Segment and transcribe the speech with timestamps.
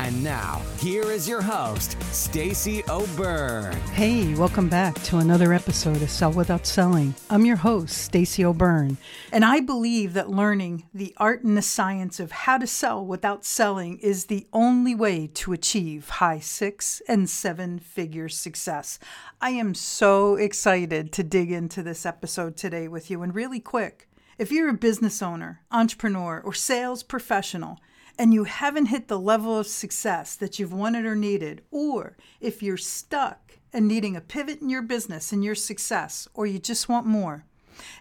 [0.00, 3.76] And now, here is your host, Stacey O'Byrne.
[3.92, 7.14] Hey, welcome back to another episode of Sell Without Selling.
[7.28, 8.96] I'm your host, Stacey O'Byrne,
[9.32, 13.44] and I believe that learning the art and the science of how to sell without
[13.44, 19.00] selling is the only way to achieve high six and seven figure success.
[19.40, 24.08] I am so excited to dig into this episode today with you and really quick.
[24.38, 27.80] If you're a business owner, entrepreneur, or sales professional,
[28.18, 32.62] and you haven't hit the level of success that you've wanted or needed, or if
[32.62, 36.88] you're stuck and needing a pivot in your business and your success, or you just
[36.88, 37.44] want more,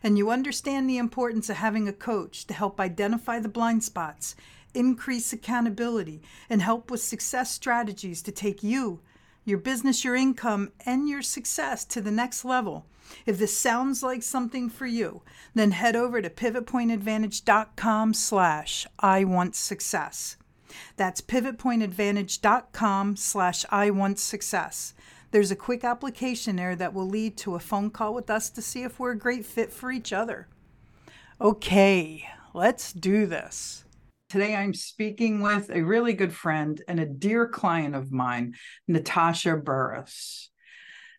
[0.01, 4.35] and you understand the importance of having a coach to help identify the blind spots,
[4.73, 8.99] increase accountability, and help with success strategies to take you,
[9.47, 12.85] your business, your income, and your success to the next level
[13.25, 15.21] if this sounds like something for you,
[15.53, 20.37] then head over to pivotpointadvantage.com slash I want success.
[20.95, 24.93] That's pivotpointadvantage.com slash I want success.
[25.31, 28.61] There's a quick application there that will lead to a phone call with us to
[28.61, 30.47] see if we're a great fit for each other.
[31.39, 33.83] Okay, let's do this.
[34.29, 39.55] Today I'm speaking with a really good friend and a dear client of mine, Natasha
[39.55, 40.49] Bures.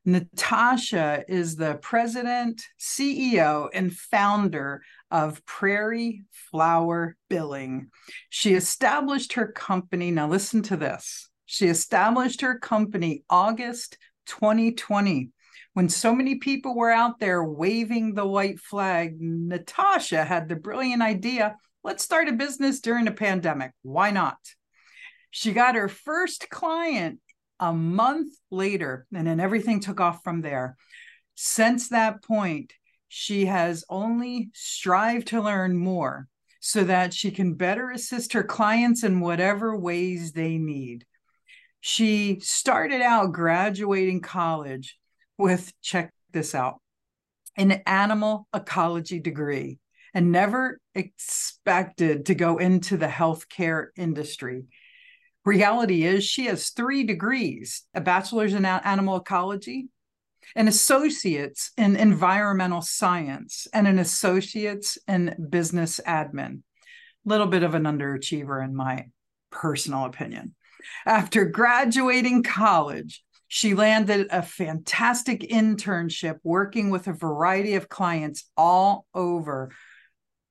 [0.05, 7.89] Natasha is the president, CEO, and founder of Prairie Flower Billing.
[8.28, 10.11] She established her company.
[10.11, 11.31] Now, listen to this.
[11.47, 15.31] She established her company August 2020.
[15.72, 21.00] When so many people were out there waving the white flag, Natasha had the brilliant
[21.00, 21.56] idea
[21.89, 23.72] let's start a business during a pandemic.
[23.81, 24.36] Why not?
[25.31, 27.19] She got her first client
[27.59, 30.77] a month later, and then everything took off from there.
[31.34, 32.75] Since that point,
[33.09, 36.28] she has only strived to learn more
[36.60, 41.06] so that she can better assist her clients in whatever ways they need.
[41.81, 44.98] She started out graduating college
[45.38, 46.82] with, check this out,
[47.56, 49.78] an animal ecology degree
[50.15, 54.65] and never expected to go into the healthcare industry.
[55.45, 59.89] Reality is she has three degrees a bachelor's in animal ecology
[60.57, 66.63] an associate's in environmental science and an associate's in business admin.
[67.27, 69.07] A little bit of an underachiever in my
[69.51, 70.55] personal opinion.
[71.05, 79.07] After graduating college she landed a fantastic internship working with a variety of clients all
[79.15, 79.71] over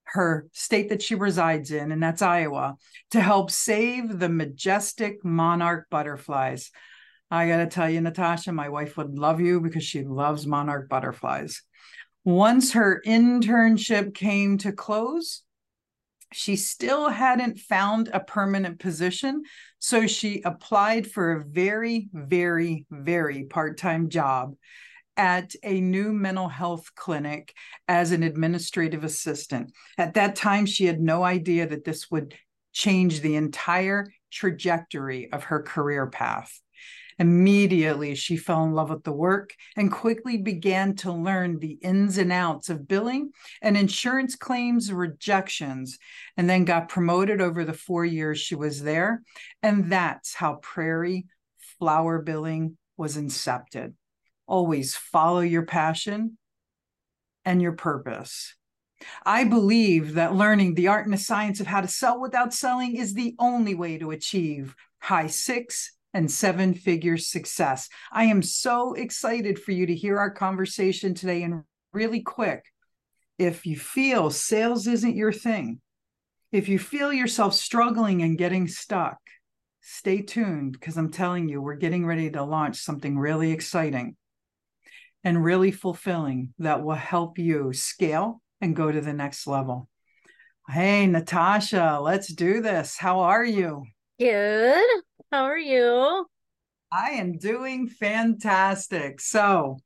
[0.08, 2.76] her state that she resides in, and that's Iowa,
[3.12, 6.72] to help save the majestic monarch butterflies.
[7.30, 10.88] I got to tell you, Natasha, my wife would love you because she loves monarch
[10.88, 11.62] butterflies.
[12.24, 15.44] Once her internship came to close,
[16.34, 19.44] she still hadn't found a permanent position.
[19.80, 24.56] So she applied for a very, very, very part time job
[25.18, 27.54] at a new mental health clinic
[27.88, 29.74] as an administrative assistant.
[29.98, 32.36] At that time, she had no idea that this would
[32.72, 36.62] change the entire trajectory of her career path.
[37.20, 42.20] Immediately, she fell in love with the work and quickly began to learn the ins
[42.20, 43.32] and outs of billing
[43.64, 45.98] and insurance claims rejections,
[46.38, 49.24] and then got promoted over the four years she was there.
[49.64, 51.26] And that's how Prairie
[51.80, 53.94] Flower Billing was incepted
[54.48, 56.38] always follow your passion
[57.46, 58.56] and your purpose.
[59.26, 62.96] I believe that learning the art and the science of how to sell without selling
[62.96, 67.90] is the only way to achieve high six and seven figure success.
[68.12, 71.44] I am so excited for you to hear our conversation today.
[71.44, 72.66] And really quick,
[73.38, 75.80] if you feel sales isn't your thing,
[76.52, 79.20] if you feel yourself struggling and getting stuck,
[79.82, 84.16] stay tuned because I'm telling you, we're getting ready to launch something really exciting
[85.28, 89.90] and really fulfilling that will help you scale and go to the next level.
[90.70, 92.96] Hey, Natasha, let's do this.
[92.98, 93.84] How are you?
[94.18, 95.02] Good.
[95.30, 96.26] How are you?
[96.94, 99.20] I am doing fantastic.
[99.20, 99.80] So,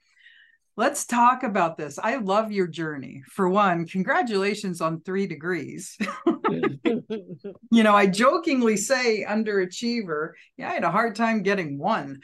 [0.77, 1.97] let's talk about this.
[1.97, 3.23] I love your journey.
[3.31, 5.97] For one, congratulations on three degrees.
[6.51, 10.33] you know, I jokingly say underachiever.
[10.57, 12.19] Yeah, I had a hard time getting one.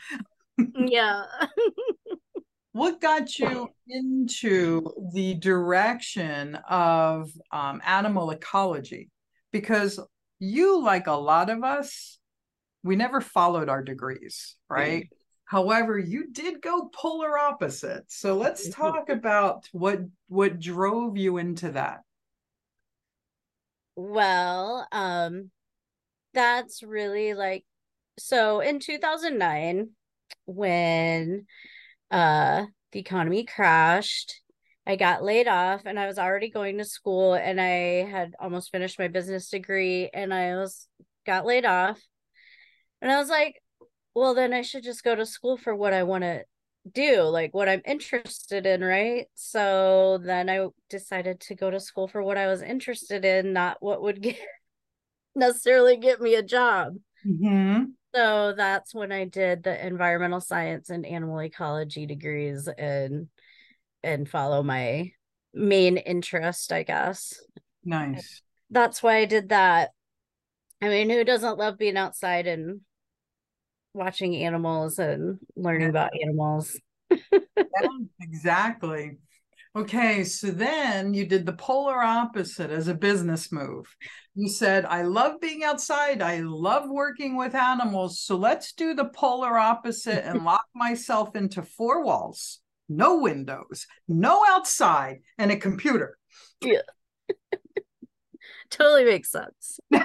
[0.75, 1.23] yeah.
[2.77, 9.09] what got you into the direction of um, animal ecology?
[9.51, 9.99] Because
[10.39, 12.19] you, like a lot of us,
[12.83, 15.03] we never followed our degrees, right?
[15.03, 15.15] Mm-hmm.
[15.45, 18.03] However, you did go polar opposite.
[18.09, 22.01] So let's talk about what what drove you into that.
[23.95, 25.49] Well, um
[26.33, 27.65] that's really like
[28.19, 29.89] so in 2009
[30.45, 31.45] when
[32.11, 34.41] uh the economy crashed
[34.87, 38.71] I got laid off and I was already going to school and I had almost
[38.71, 40.87] finished my business degree and I was
[41.25, 41.99] got laid off.
[43.01, 43.61] And I was like,
[44.15, 46.45] well then I should just go to school for what I want to
[46.89, 49.27] do, like what I'm interested in, right?
[49.35, 53.75] So then I decided to go to school for what I was interested in, not
[53.81, 54.39] what would get
[55.35, 56.95] necessarily get me a job.
[57.27, 57.83] Mm-hmm.
[58.17, 63.27] So that's when I did the environmental science and animal ecology degrees and
[64.01, 65.11] and follow my
[65.53, 67.39] main interest, I guess.
[67.85, 68.41] Nice.
[68.71, 69.91] That's why I did that.
[70.81, 72.81] I mean, who doesn't love being outside and
[73.93, 75.89] watching animals and learning yeah.
[75.89, 76.75] about animals?
[77.11, 77.87] yeah,
[78.19, 79.17] exactly.
[79.77, 83.85] Okay, so then you did the polar opposite as a business move.
[84.33, 86.19] You said, I love being outside.
[86.19, 88.19] I love working with animals.
[88.19, 92.59] So let's do the polar opposite and lock myself into four walls,
[92.89, 96.17] no windows, no outside, and a computer.
[96.59, 96.81] Yeah.
[98.71, 99.79] totally makes sense.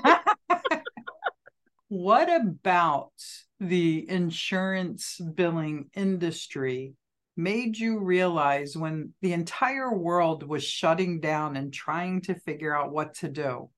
[1.88, 3.12] what about
[3.58, 6.94] the insurance billing industry
[7.36, 12.92] made you realize when the entire world was shutting down and trying to figure out
[12.92, 13.70] what to do?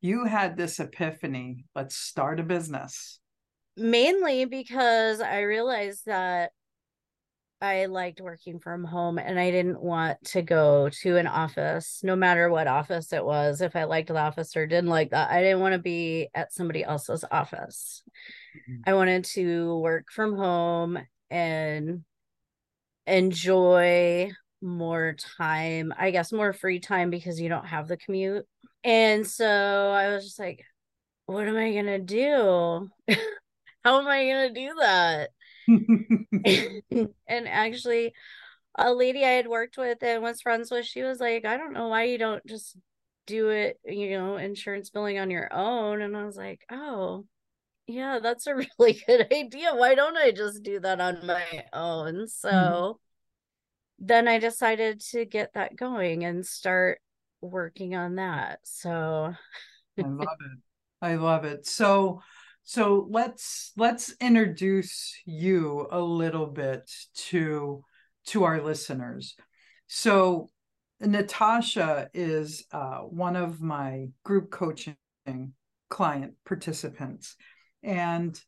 [0.00, 3.18] You had this epiphany let's start a business.
[3.76, 6.52] Mainly because I realized that
[7.62, 12.16] I liked working from home and I didn't want to go to an office, no
[12.16, 13.60] matter what office it was.
[13.60, 16.54] If I liked the office or didn't like that, I didn't want to be at
[16.54, 18.02] somebody else's office.
[18.56, 18.80] Mm-hmm.
[18.86, 20.98] I wanted to work from home
[21.30, 22.02] and
[23.10, 24.30] enjoy
[24.62, 28.46] more time, I guess more free time because you don't have the commute.
[28.84, 30.64] And so I was just like,
[31.26, 32.88] what am I going to do?
[33.84, 35.30] How am I going to do that?
[37.28, 38.12] and actually,
[38.76, 41.72] a lady I had worked with and was friends with, she was like, I don't
[41.72, 42.76] know why you don't just
[43.26, 46.02] do it, you know, insurance billing on your own.
[46.02, 47.24] And I was like, oh,
[47.90, 49.74] yeah, that's a really good idea.
[49.74, 52.14] Why don't I just do that on my own?
[52.14, 52.26] Mm-hmm.
[52.26, 54.06] So mm-hmm.
[54.06, 57.00] then I decided to get that going and start
[57.40, 58.60] working on that.
[58.64, 59.34] So
[59.98, 60.58] I love it.
[61.02, 61.66] I love it.
[61.66, 62.20] So
[62.62, 67.84] so let's let's introduce you a little bit to
[68.26, 69.34] to our listeners.
[69.86, 70.50] So
[71.00, 74.96] Natasha is uh, one of my group coaching
[75.88, 77.36] client participants.
[77.82, 78.40] And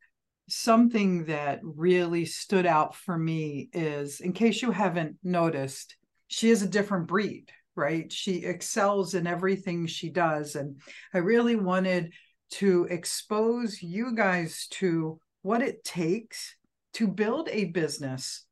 [0.48, 5.96] something that really stood out for me is in case you haven't noticed,
[6.28, 8.12] she is a different breed, right?
[8.12, 10.56] She excels in everything she does.
[10.56, 10.80] And
[11.14, 12.12] I really wanted
[12.52, 16.54] to expose you guys to what it takes
[16.94, 18.44] to build a business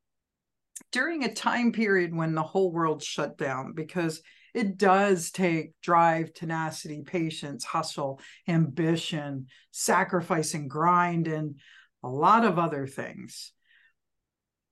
[0.91, 4.21] during a time period when the whole world shut down because
[4.53, 11.55] it does take drive, tenacity, patience, hustle, ambition, sacrifice, and grind, and
[12.03, 13.53] a lot of other things.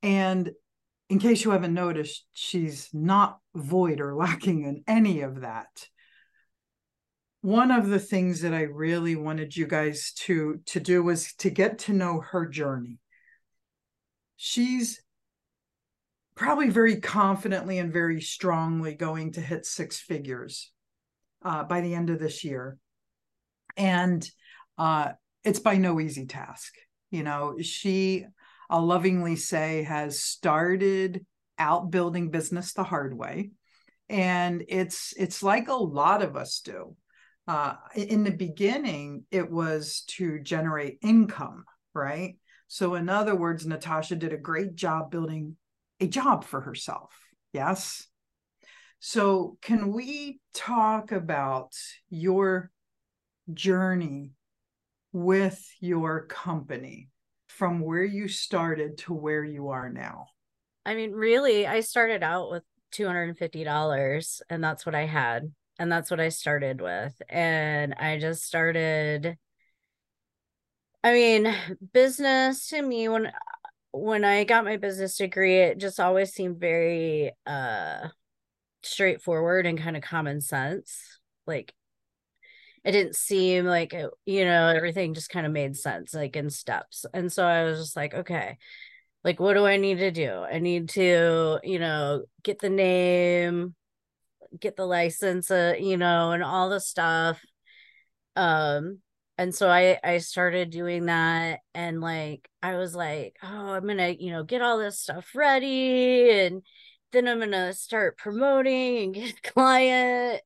[0.01, 0.51] And
[1.09, 5.87] in case you haven't noticed, she's not void or lacking in any of that.
[7.41, 11.49] One of the things that I really wanted you guys to to do was to
[11.49, 12.99] get to know her journey.
[14.35, 15.01] She's
[16.39, 20.71] probably very confidently and very strongly going to hit six figures
[21.43, 22.77] uh, by the end of this year.
[23.75, 24.25] And
[24.77, 25.09] uh,
[25.43, 26.73] it's by no easy task.
[27.11, 28.25] You know, she,
[28.69, 31.25] I'll lovingly say, has started
[31.57, 33.51] out building business the hard way.
[34.07, 36.95] And it's it's like a lot of us do.
[37.49, 42.37] Uh, in the beginning, it was to generate income, right?
[42.69, 45.57] So, in other words, Natasha did a great job building
[45.99, 47.11] a job for herself.
[47.53, 48.07] Yes.
[48.99, 51.73] So, can we talk about
[52.09, 52.69] your
[53.53, 54.33] journey
[55.13, 57.09] with your company
[57.47, 60.27] from where you started to where you are now?
[60.85, 62.63] I mean, really, I started out with
[62.93, 65.51] $250 and that's what I had.
[65.77, 67.13] And that's what I started with.
[67.29, 69.37] And I just started.
[71.01, 71.55] I mean,
[71.93, 73.31] business to me, when
[73.91, 78.09] when I got my business degree, it just always seemed very uh
[78.83, 81.19] straightforward and kind of common sense.
[81.47, 81.73] Like
[82.83, 86.49] it didn't seem like it, you know everything just kind of made sense like in
[86.49, 87.05] steps.
[87.13, 88.57] And so I was just like, okay,
[89.23, 90.31] like what do I need to do?
[90.31, 93.75] I need to, you know, get the name,
[94.59, 97.41] get the license, uh, you know, and all the stuff.
[98.35, 98.99] Um
[99.39, 104.21] and so I I started doing that and like I was like, oh, I'm to,
[104.21, 106.61] you know, get all this stuff ready and
[107.13, 110.41] then I'm to start promoting and get a client.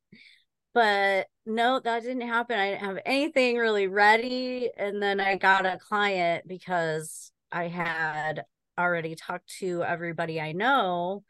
[0.75, 2.59] But no, that didn't happen.
[2.59, 8.45] I didn't have anything really ready and then I got a client because I had
[8.77, 11.23] already talked to everybody I know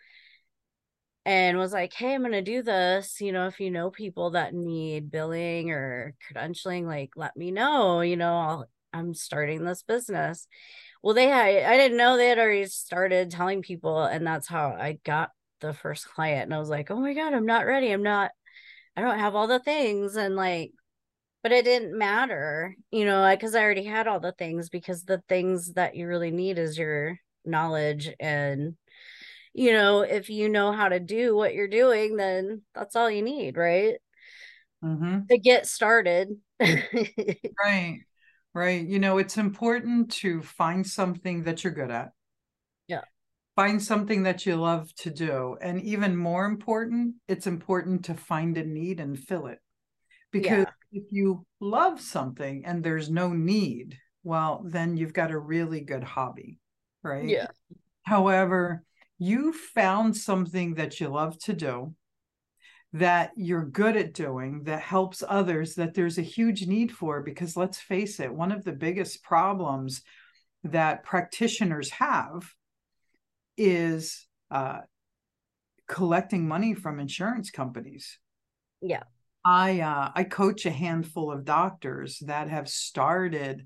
[1.26, 3.22] and was like, hey, I'm going to do this.
[3.22, 8.02] You know, if you know people that need billing or credentialing, like let me know.
[8.02, 10.48] You know, I'll, I'm starting this business.
[11.02, 14.04] Well, they had, I didn't know they had already started telling people.
[14.04, 16.44] And that's how I got the first client.
[16.44, 17.92] And I was like, oh my God, I'm not ready.
[17.92, 18.32] I'm not,
[18.96, 20.16] I don't have all the things.
[20.16, 20.72] And like,
[21.42, 25.22] but it didn't matter, you know, because I already had all the things because the
[25.28, 28.76] things that you really need is your knowledge and
[29.54, 33.22] you know, if you know how to do what you're doing, then that's all you
[33.22, 33.96] need, right?
[34.84, 35.20] Mm-hmm.
[35.30, 36.30] To get started.
[36.60, 38.00] right.
[38.56, 38.86] Right.
[38.86, 42.12] You know, it's important to find something that you're good at.
[42.88, 43.02] Yeah.
[43.56, 45.58] Find something that you love to do.
[45.62, 49.60] And even more important, it's important to find a need and fill it.
[50.32, 51.00] Because yeah.
[51.00, 56.04] if you love something and there's no need, well, then you've got a really good
[56.04, 56.60] hobby.
[57.04, 57.28] Right.
[57.28, 57.48] Yeah.
[58.04, 58.84] However,
[59.24, 61.94] you found something that you love to do
[62.92, 67.58] that you're good at doing that helps others that there's a huge need for because
[67.58, 70.02] let's face it one of the biggest problems
[70.64, 72.44] that practitioners have
[73.58, 74.80] is uh,
[75.88, 78.20] collecting money from insurance companies.
[78.82, 79.04] Yeah.
[79.46, 83.66] I uh, i coach a handful of doctors that have started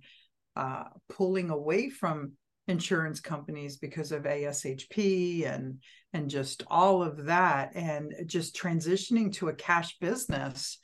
[0.55, 2.33] uh, pulling away from
[2.67, 5.79] insurance companies because of ASHP and
[6.13, 10.79] and just all of that and just transitioning to a cash business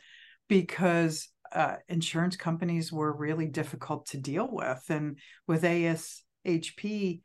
[0.48, 7.22] because uh, insurance companies were really difficult to deal with and with ASHP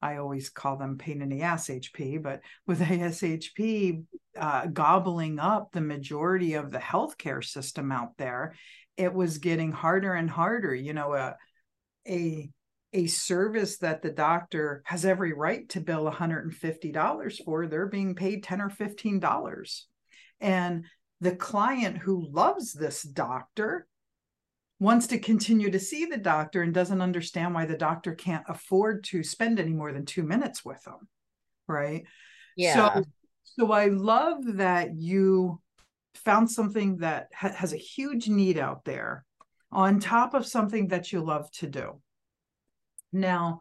[0.00, 4.04] I always call them pain in the ass HP, but with ASHP
[4.38, 8.54] uh, gobbling up the majority of the healthcare system out there,
[8.96, 10.74] it was getting harder and harder.
[10.74, 11.36] You know, a,
[12.06, 12.50] a
[12.92, 18.42] a service that the doctor has every right to bill $150 for, they're being paid
[18.42, 19.82] 10 or $15.
[20.40, 20.84] And
[21.20, 23.86] the client who loves this doctor
[24.80, 29.04] wants to continue to see the doctor and doesn't understand why the doctor can't afford
[29.04, 31.08] to spend any more than two minutes with them.
[31.66, 32.04] Right.
[32.56, 32.94] Yeah.
[32.94, 33.04] So,
[33.42, 35.60] so I love that you
[36.14, 39.24] found something that ha- has a huge need out there
[39.70, 42.00] on top of something that you love to do.
[43.12, 43.60] Now,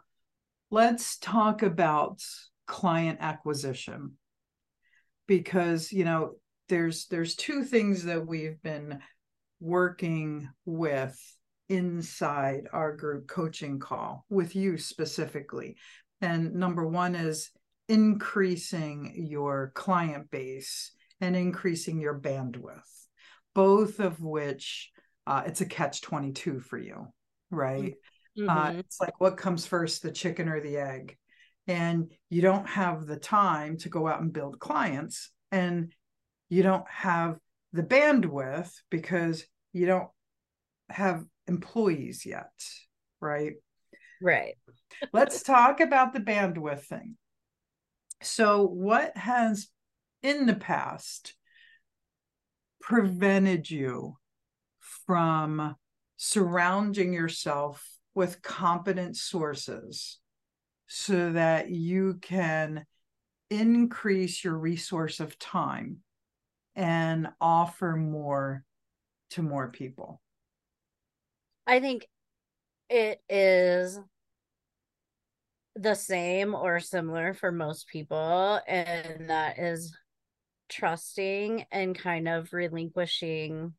[0.70, 2.22] let's talk about
[2.66, 4.14] client acquisition
[5.28, 6.34] because, you know,
[6.70, 9.00] there's there's two things that we've been
[9.60, 11.18] working with
[11.70, 15.76] inside our group coaching call with you specifically.
[16.22, 17.52] And number one is
[17.88, 22.82] increasing your client base and increasing your bandwidth,
[23.54, 24.92] both of which
[25.26, 27.08] uh, it's a catch 22 for you,
[27.50, 27.94] right?
[27.94, 27.96] Uh,
[28.38, 28.50] mm-hmm.
[28.50, 31.18] Uh, it's like what comes first, the chicken or the egg?
[31.68, 35.94] And you don't have the time to go out and build clients, and
[36.50, 37.38] you don't have
[37.74, 40.08] the bandwidth because you don't
[40.90, 42.52] have employees yet,
[43.20, 43.54] right?
[44.22, 44.56] Right.
[45.14, 47.18] Let's talk about the bandwidth thing.
[48.22, 49.68] So, what has
[50.24, 51.36] in the past
[52.82, 54.18] prevented you
[55.06, 55.76] from
[56.16, 57.86] surrounding yourself
[58.18, 60.18] with competent sources
[60.88, 62.84] so that you can
[63.52, 65.98] increase your resource of time
[66.76, 68.64] and offer more
[69.30, 70.20] to more people?
[71.68, 72.08] I think
[72.90, 74.00] it is
[75.76, 79.96] the same or similar for most people, and that is
[80.70, 83.76] trusting and kind of relinquishing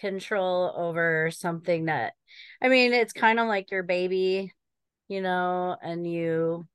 [0.00, 2.14] control over something that
[2.62, 4.52] I mean, it's kind of like your baby,
[5.08, 6.66] you know, and you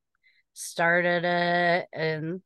[0.54, 2.42] started it and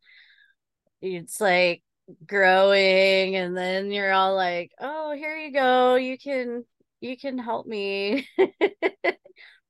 [1.02, 1.84] it's like
[2.26, 5.96] growing and then you're all like, "Oh, here you go.
[5.96, 6.66] You can
[7.02, 8.28] you can help me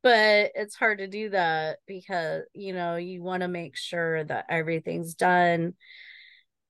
[0.03, 4.45] but it's hard to do that because you know you want to make sure that
[4.49, 5.73] everything's done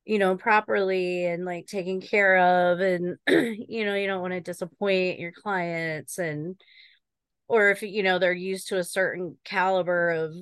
[0.09, 4.41] you know properly and like taken care of and you know you don't want to
[4.41, 6.59] disappoint your clients and
[7.47, 10.33] or if you know they're used to a certain caliber of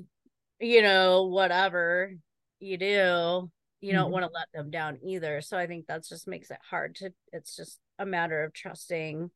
[0.61, 2.13] you know whatever
[2.61, 4.13] you do you don't mm-hmm.
[4.13, 7.11] want to let them down either so i think that just makes it hard to
[7.33, 9.29] it's just a matter of trusting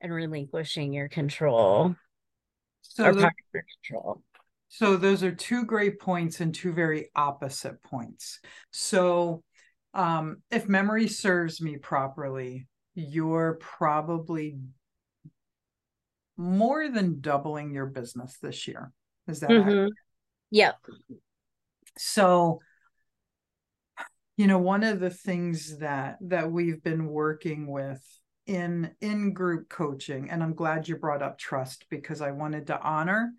[0.00, 1.96] and relinquishing your control
[2.82, 3.32] so the,
[3.82, 4.22] control
[4.68, 8.40] so those are two great points and two very opposite points.
[8.72, 9.42] So
[9.94, 14.58] um, if memory serves me properly you're probably
[16.36, 18.90] more than doubling your business this year.
[19.28, 19.88] Is that mm-hmm.
[20.50, 20.76] yep.
[21.98, 22.60] So
[24.36, 28.02] you know one of the things that that we've been working with
[28.46, 32.80] in in group coaching and i'm glad you brought up trust because i wanted to
[32.80, 33.32] honor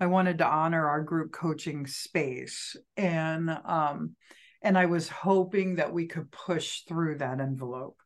[0.00, 4.14] i wanted to honor our group coaching space and um
[4.62, 7.98] and i was hoping that we could push through that envelope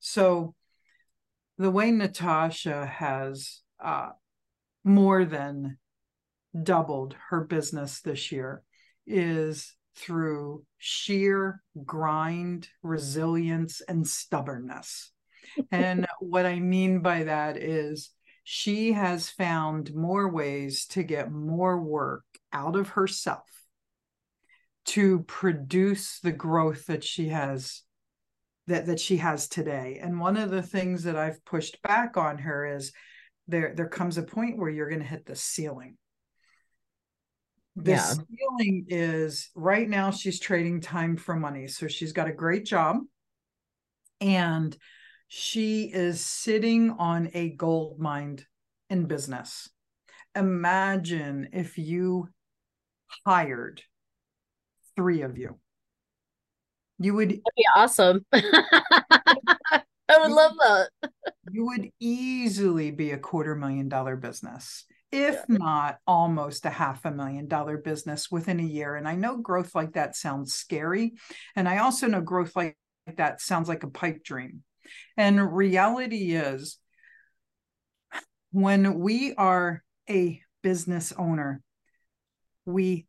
[0.00, 0.54] so
[1.56, 4.10] the way natasha has uh
[4.84, 5.78] more than
[6.62, 8.62] doubled her business this year
[9.06, 15.10] is through sheer grind, resilience, and stubbornness.
[15.72, 18.10] and what I mean by that is
[18.50, 23.46] she has found more ways to get more work out of herself
[24.86, 27.82] to produce the growth that she has
[28.66, 32.38] that that she has today and one of the things that I've pushed back on
[32.38, 32.90] her is
[33.48, 35.98] there there comes a point where you're going to hit the ceiling
[37.76, 38.14] the yeah.
[38.14, 41.68] ceiling is right now she's trading time for money.
[41.68, 42.96] So she's got a great job
[44.20, 44.76] and
[45.28, 48.40] she is sitting on a gold mine
[48.88, 49.68] in business.
[50.34, 52.28] Imagine if you
[53.26, 53.82] hired
[54.96, 55.58] three of you.
[56.98, 58.24] You would That'd be awesome.
[58.32, 60.88] I would love that.
[61.50, 65.44] You would easily be a quarter million dollar business if yeah.
[65.48, 68.96] not almost a half a million dollar business within a year.
[68.96, 71.14] And I know growth like that sounds scary.
[71.54, 72.76] And I also know growth like
[73.16, 74.62] that sounds like a pipe dream.
[75.16, 76.78] And reality is,
[78.50, 81.62] when we are a business owner,
[82.64, 83.06] we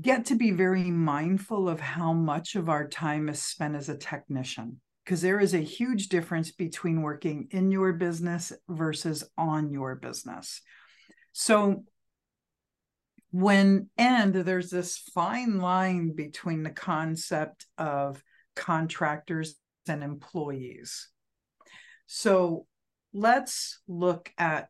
[0.00, 3.96] get to be very mindful of how much of our time is spent as a
[3.96, 9.96] technician because there is a huge difference between working in your business versus on your
[9.96, 10.60] business.
[11.32, 11.84] So
[13.30, 18.22] when and there's this fine line between the concept of
[18.54, 19.56] contractors
[19.88, 21.08] and employees.
[22.06, 22.66] So
[23.12, 24.68] let's look at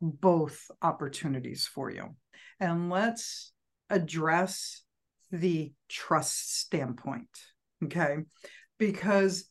[0.00, 2.14] both opportunities for you
[2.60, 3.52] and let's
[3.90, 4.82] address
[5.30, 7.28] the trust standpoint
[7.82, 8.18] okay
[8.78, 9.46] because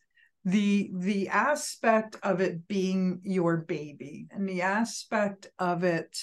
[0.45, 6.17] the the aspect of it being your baby and the aspect of it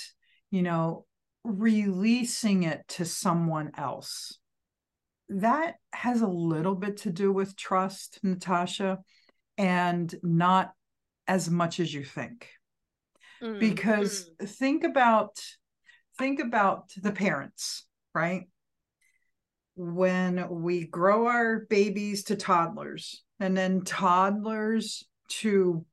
[0.50, 1.06] you know
[1.44, 4.38] releasing it to someone else
[5.30, 8.98] that has a little bit to do with trust natasha
[9.56, 10.72] and not
[11.28, 12.48] as much as you think
[13.42, 13.58] mm-hmm.
[13.58, 14.48] because mm.
[14.48, 15.38] think about
[16.18, 18.48] think about the parents right
[19.76, 25.86] when we grow our babies to toddlers and then toddlers to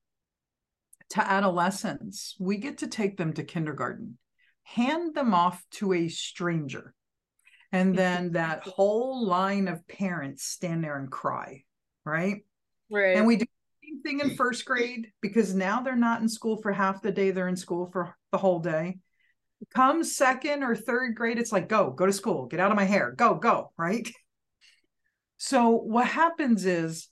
[1.10, 4.18] to adolescents we get to take them to kindergarten
[4.64, 6.94] hand them off to a stranger
[7.72, 7.98] and mm-hmm.
[7.98, 11.64] then that whole line of parents stand there and cry
[12.08, 12.44] right?
[12.90, 13.18] Right.
[13.18, 16.56] and we do the same thing in first grade because now they're not in school
[16.62, 19.00] for half the day they're in school for the whole day.
[19.74, 22.86] Come second or third grade it's like go go to school get out of my
[22.86, 24.10] hair go go right?
[25.40, 27.10] So what happens is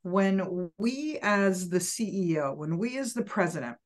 [0.00, 3.76] when we as the CEO, when we as the president,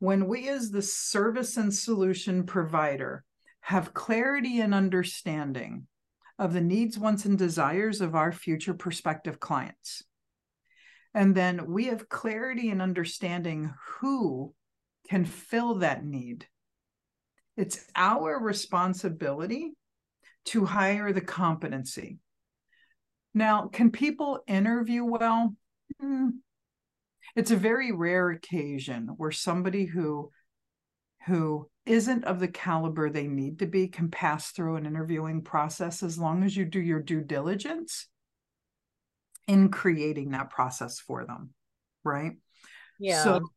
[0.00, 3.24] when we as the service and solution provider
[3.60, 5.86] have clarity and understanding
[6.38, 10.04] of the needs, wants, and desires of our future prospective clients,
[11.14, 14.54] and then we have clarity and understanding who
[15.08, 16.46] can fill that need.
[17.56, 19.72] It's our responsibility
[20.46, 22.18] to hire the competency.
[23.34, 25.54] Now, can people interview well?
[26.00, 26.28] Hmm.
[27.34, 30.30] It's a very rare occasion where somebody who
[31.26, 36.02] who isn't of the caliber they need to be can pass through an interviewing process
[36.02, 38.06] as long as you do your due diligence
[39.46, 41.54] in creating that process for them
[42.04, 42.32] right?
[42.98, 43.22] Yeah.
[43.22, 43.48] so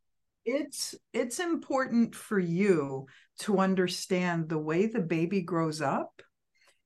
[0.46, 3.08] it's it's important for you
[3.40, 6.22] to understand the way the baby grows up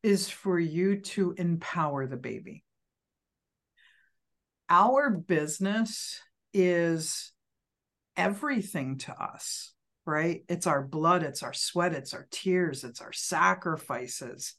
[0.04, 2.64] is for you to empower the baby.
[4.70, 6.20] Our business
[6.54, 7.32] is
[8.16, 9.74] everything to us
[10.06, 14.56] right it's our blood it's our sweat it's our tears it's our sacrifices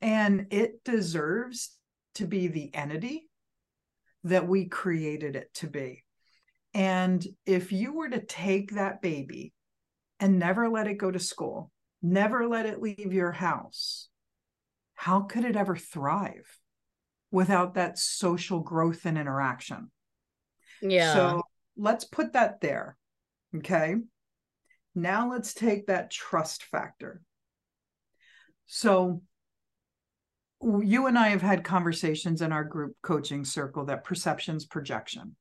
[0.00, 1.76] and it deserves
[2.14, 3.28] to be the entity
[4.24, 6.02] that we created it to be
[6.74, 9.52] and if you were to take that baby
[10.20, 11.70] and never let it go to school,
[12.02, 14.08] never let it leave your house,
[14.94, 16.58] how could it ever thrive
[17.32, 19.90] without that social growth and interaction?
[20.80, 21.14] Yeah.
[21.14, 21.42] So
[21.76, 22.96] let's put that there.
[23.56, 23.96] Okay.
[24.94, 27.20] Now let's take that trust factor.
[28.66, 29.22] So
[30.62, 35.36] you and I have had conversations in our group coaching circle that perception's projection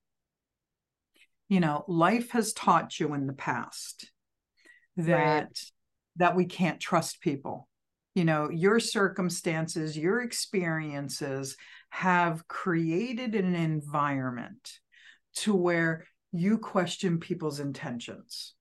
[1.50, 4.10] you know life has taught you in the past
[4.96, 5.60] that right.
[6.16, 7.68] that we can't trust people
[8.16, 11.58] you know your circumstances your experiences
[11.90, 14.80] have created an environment
[15.36, 18.54] to where you question people's intentions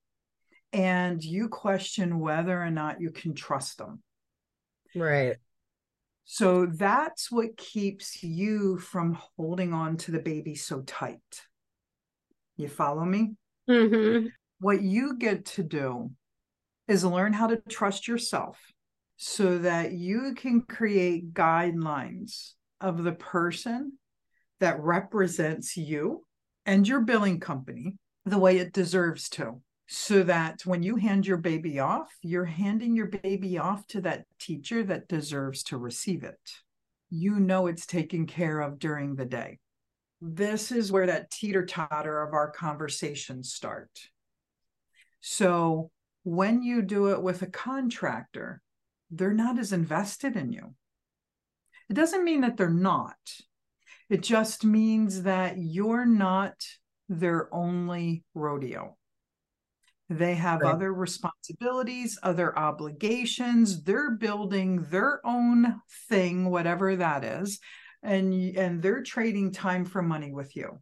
[0.73, 4.03] and you question whether or not you can trust them
[4.95, 5.37] right
[6.25, 11.47] so that's what keeps you from holding on to the baby so tight
[12.59, 13.35] you follow me?
[13.71, 14.27] Mm-hmm.
[14.61, 16.11] What you get to do
[16.89, 18.59] is learn how to trust yourself
[19.17, 23.93] so that you can create guidelines of the person
[24.61, 26.25] that represents you
[26.67, 29.61] and your billing company the way it deserves to.
[29.89, 34.27] So that when you hand your baby off, you're handing your baby off to that
[34.39, 36.39] teacher that deserves to receive it.
[37.11, 39.59] You know it's taken care of during the day
[40.21, 43.91] this is where that teeter totter of our conversations start.
[45.21, 45.91] So
[46.25, 48.61] when you do it with a contractor,
[49.11, 50.75] they're not as invested in you.
[51.89, 53.17] It doesn't mean that they're not.
[54.11, 56.55] It just means that you're not
[57.09, 58.97] their only rodeo.
[60.11, 60.73] They have right.
[60.73, 63.83] other responsibilities, other obligations.
[63.83, 67.61] They're building their own thing, whatever that is
[68.03, 70.79] and and they're trading time for money with you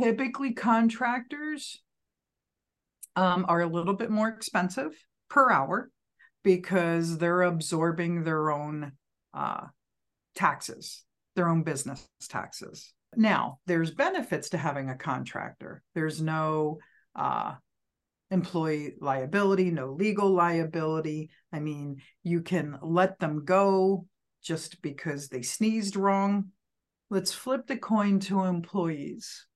[0.00, 1.82] typically contractors
[3.16, 4.92] um, are a little bit more expensive
[5.28, 5.90] per hour
[6.42, 8.92] because they're absorbing their own
[9.34, 9.66] uh,
[10.34, 11.04] taxes
[11.36, 16.78] their own business taxes now there's benefits to having a contractor there's no
[17.14, 17.54] uh,
[18.34, 24.06] employee liability no legal liability i mean you can let them go
[24.44, 26.50] just because they sneezed wrong.
[27.10, 29.46] Let's flip the coin to employees.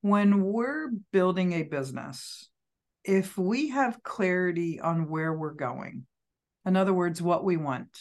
[0.00, 2.48] When we're building a business,
[3.04, 6.06] if we have clarity on where we're going,
[6.64, 7.98] in other words, what we want,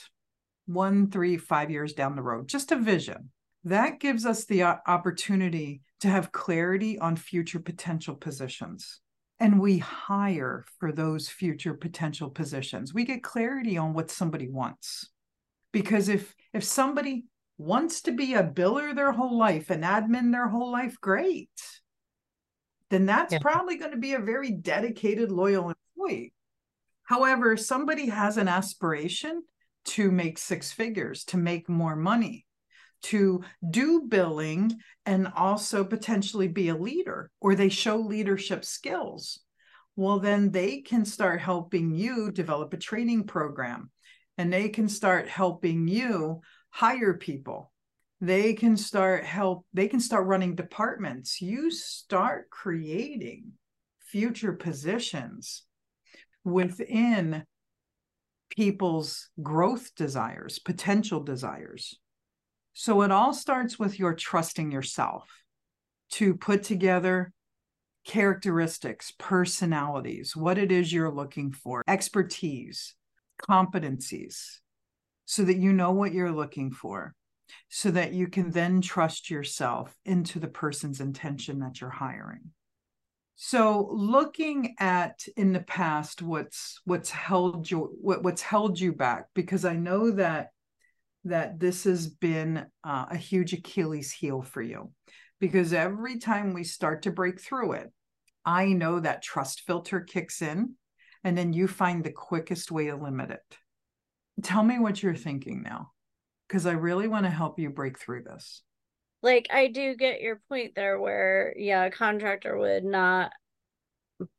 [0.65, 3.31] one, three, five years down the road, just a vision,
[3.63, 9.01] that gives us the opportunity to have clarity on future potential positions.
[9.39, 12.93] And we hire for those future potential positions.
[12.93, 15.09] We get clarity on what somebody wants
[15.77, 17.25] because if if somebody
[17.59, 21.49] wants to be a biller their whole life an admin their whole life great
[22.89, 23.39] then that's yeah.
[23.39, 26.33] probably going to be a very dedicated loyal employee
[27.03, 29.43] however somebody has an aspiration
[29.85, 32.43] to make six figures to make more money
[33.03, 34.71] to do billing
[35.05, 39.39] and also potentially be a leader or they show leadership skills
[39.95, 43.89] well then they can start helping you develop a training program
[44.37, 47.71] and they can start helping you hire people.
[48.21, 51.41] They can start help they can start running departments.
[51.41, 53.51] You start creating
[53.99, 55.63] future positions
[56.43, 57.43] within
[58.49, 61.99] people's growth desires potential desires
[62.79, 65.27] so it all starts with your trusting yourself
[66.11, 67.33] to put together
[68.05, 72.95] characteristics personalities what it is you're looking for expertise
[73.41, 74.59] competencies
[75.27, 77.13] so that you know what you're looking for,
[77.69, 82.51] so that you can then trust yourself into the person's intention that you're hiring.
[83.35, 89.25] So looking at in the past what's what's held you what, what's held you back
[89.35, 90.51] because I know that
[91.27, 94.91] that this has been uh, a huge Achilles heel for you
[95.39, 97.91] because every time we start to break through it
[98.47, 100.75] I know that trust filter kicks in
[101.25, 103.57] and then you find the quickest way to limit it.
[104.41, 105.91] Tell me what you're thinking now,
[106.47, 108.63] because I really want to help you break through this.
[109.21, 113.33] Like, I do get your point there where, yeah, a contractor would not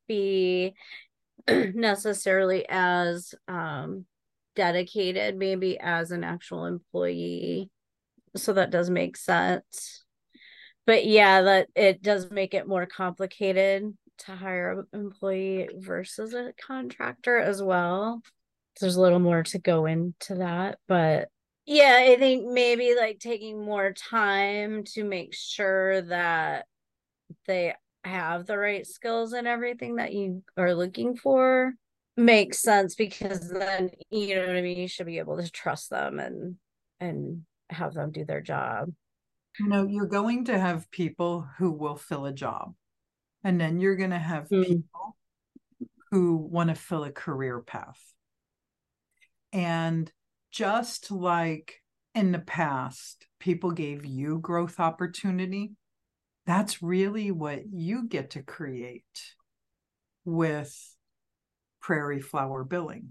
[0.07, 0.75] be
[1.49, 4.07] necessarily as um
[4.59, 7.71] dedicated maybe as an actual employee.
[8.37, 10.05] So that does make sense.
[10.85, 16.53] But yeah that it does make it more complicated to hire an employee versus a
[16.61, 18.21] contractor as well.
[18.81, 21.29] There's a little more to go into that but
[21.67, 26.65] yeah i think maybe like taking more time to make sure that
[27.47, 31.75] they have the right skills and everything that you are looking for
[32.19, 35.89] makes sense because then you know what I mean you should be able to trust
[35.91, 36.57] them and
[37.01, 38.91] and have them do their job.
[39.59, 42.75] You know, you're going to have people who will fill a job.
[43.45, 44.65] And then you're going to have mm.
[44.65, 45.17] people
[46.11, 48.01] who want to fill a career path.
[49.53, 50.11] And
[50.51, 51.83] just like
[52.15, 55.73] in the past, people gave you growth opportunity,
[56.47, 59.35] that's really what you get to create
[60.25, 60.97] with
[61.81, 63.11] prairie flower billing.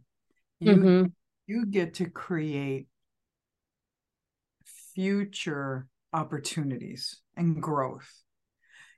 [0.60, 1.06] You, mm-hmm.
[1.46, 2.88] you get to create
[4.96, 8.12] future opportunities and growth.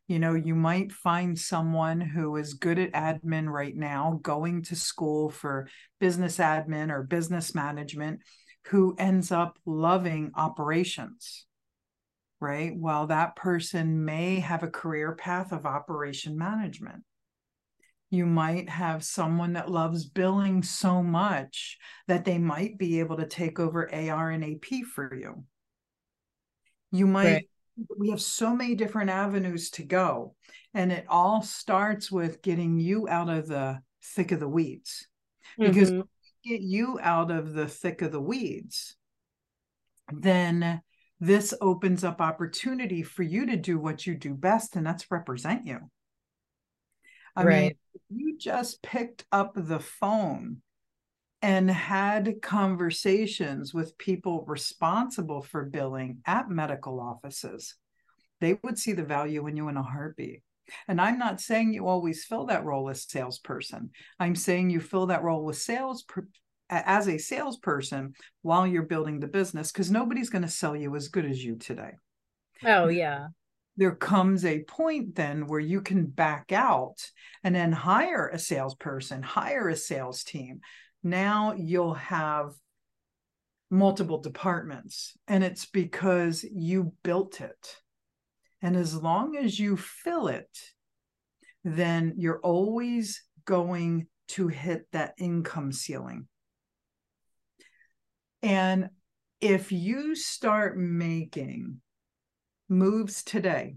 [0.08, 4.76] You know, you might find someone who is good at admin right now, going to
[4.76, 5.68] school for
[6.00, 8.22] business admin or business management,
[8.68, 11.46] who ends up loving operations,
[12.40, 12.76] right?
[12.76, 17.04] While that person may have a career path of operation management.
[18.10, 23.28] You might have someone that loves billing so much that they might be able to
[23.28, 25.44] take over AR and AP for you.
[26.92, 27.48] You might, right.
[27.98, 30.36] we have so many different avenues to go.
[30.74, 35.08] And it all starts with getting you out of the thick of the weeds.
[35.58, 36.02] Because mm-hmm.
[36.44, 38.96] get you out of the thick of the weeds,
[40.12, 40.82] then
[41.20, 45.68] this opens up opportunity for you to do what you do best, and that's represent
[45.68, 45.80] you.
[47.40, 47.62] I right.
[47.62, 47.76] mean,
[48.10, 50.62] you just picked up the phone
[51.42, 57.76] and had conversations with people responsible for billing at medical offices,
[58.42, 60.42] they would see the value in you in a heartbeat.
[60.88, 63.92] And I'm not saying you always fill that role as salesperson.
[64.20, 66.06] I'm saying you fill that role with sales
[66.70, 71.08] as a salesperson while you're building the business because nobody's going to sell you as
[71.08, 71.92] good as you today.
[72.66, 73.28] Oh yeah
[73.80, 76.98] there comes a point then where you can back out
[77.46, 80.60] and then hire a salesperson, hire a sales team.
[81.02, 82.52] Now you'll have
[83.72, 87.78] multiple departments, and it's because you built it.
[88.62, 90.50] And as long as you fill it,
[91.64, 96.28] then you're always going to hit that income ceiling.
[98.42, 98.90] And
[99.40, 101.80] if you start making
[102.70, 103.76] moves today.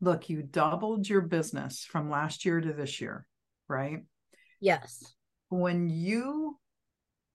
[0.00, 3.26] Look, you doubled your business from last year to this year,
[3.68, 4.00] right?
[4.60, 5.14] Yes.
[5.48, 6.58] When you,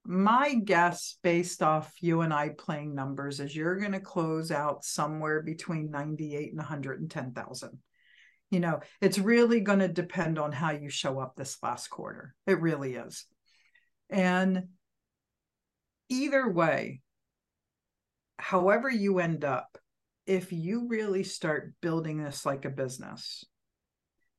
[0.06, 4.84] my guess based off you and I playing numbers is you're going to close out
[4.84, 7.80] somewhere between 98 and 110,000.
[8.50, 12.34] You know, it's really going to depend on how you show up this last quarter.
[12.46, 13.26] It really is.
[14.10, 14.68] And
[16.10, 17.02] either way,
[18.40, 19.78] however you end up,
[20.28, 23.46] if you really start building this like a business,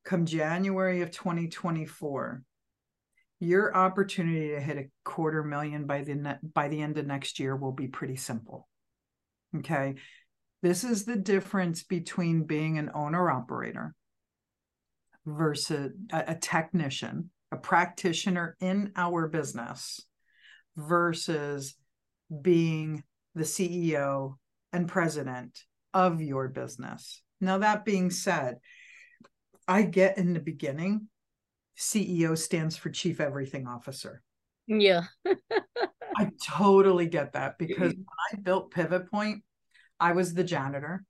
[0.04, 2.42] come January of 2024,
[3.40, 7.40] your opportunity to hit a quarter million by the ne- by the end of next
[7.40, 8.68] year will be pretty simple.
[9.56, 9.94] Okay?
[10.62, 13.94] This is the difference between being an owner operator
[15.24, 20.02] versus a, a technician, a practitioner in our business
[20.76, 21.74] versus
[22.42, 24.34] being the CEO
[24.72, 27.22] and president of your business.
[27.40, 28.56] Now, that being said,
[29.66, 31.08] I get in the beginning,
[31.78, 34.22] CEO stands for Chief Everything Officer.
[34.66, 35.02] Yeah.
[36.16, 39.42] I totally get that because when I built Pivot Point,
[40.00, 41.04] I was the janitor.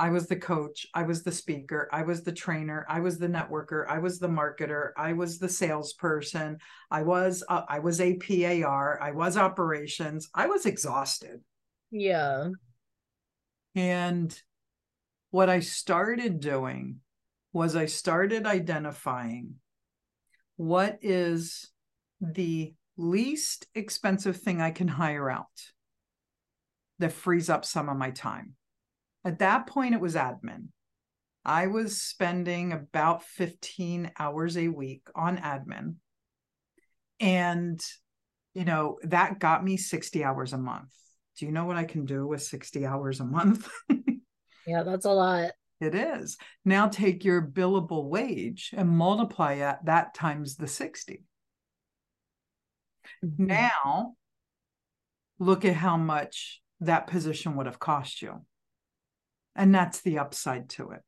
[0.00, 0.86] I was the coach.
[0.94, 1.88] I was the speaker.
[1.92, 2.86] I was the trainer.
[2.88, 3.84] I was the networker.
[3.86, 4.90] I was the marketer.
[4.96, 6.58] I was the salesperson.
[6.90, 8.98] I was uh, I was APAR.
[9.00, 10.30] I was operations.
[10.34, 11.40] I was exhausted.
[11.90, 12.48] Yeah.
[13.74, 14.36] And
[15.30, 17.00] what I started doing
[17.52, 19.56] was I started identifying
[20.56, 21.70] what is
[22.20, 25.46] the least expensive thing I can hire out
[26.98, 28.54] that frees up some of my time.
[29.24, 30.68] At that point, it was admin.
[31.44, 35.94] I was spending about 15 hours a week on admin.
[37.18, 37.80] And,
[38.52, 40.92] you know, that got me 60 hours a month
[41.40, 43.66] do you know what I can do with 60 hours a month?
[44.66, 45.52] yeah, that's a lot.
[45.80, 46.36] It is.
[46.66, 51.24] Now take your billable wage and multiply that, that times the 60.
[53.24, 53.46] Mm-hmm.
[53.46, 54.12] Now,
[55.38, 58.44] look at how much that position would have cost you.
[59.56, 61.00] And that's the upside to it.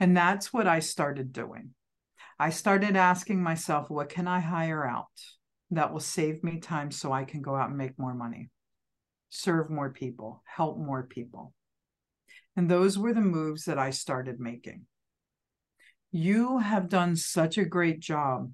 [0.00, 1.70] And that's what I started doing.
[2.40, 5.06] I started asking myself, what can I hire out
[5.70, 8.50] that will save me time so I can go out and make more money,
[9.30, 11.54] serve more people, help more people?
[12.56, 14.86] And those were the moves that I started making.
[16.10, 18.50] You have done such a great job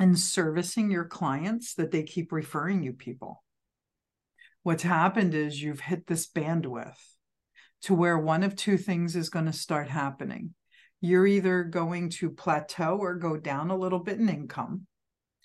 [0.00, 3.42] in servicing your clients that they keep referring you people.
[4.62, 6.96] What's happened is you've hit this bandwidth
[7.82, 10.54] to where one of two things is going to start happening.
[11.00, 14.86] You're either going to plateau or go down a little bit in income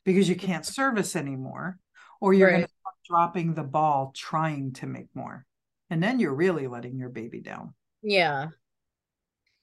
[0.05, 1.79] because you can't service anymore,
[2.21, 2.57] or you're right.
[2.57, 2.73] going to
[3.07, 5.45] dropping the ball trying to make more.
[5.89, 7.73] And then you're really letting your baby down.
[8.01, 8.49] Yeah.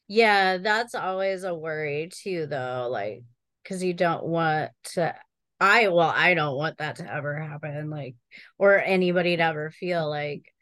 [0.08, 2.88] Yeah, that's always a worry too, though.
[2.90, 3.24] Like,
[3.62, 5.14] because you don't want to
[5.60, 8.16] I well, I don't want that to ever happen, like,
[8.58, 10.52] or anybody to ever feel like,